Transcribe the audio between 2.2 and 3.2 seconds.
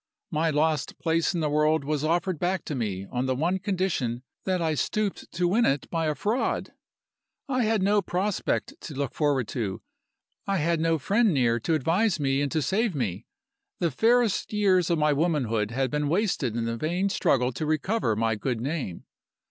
back to me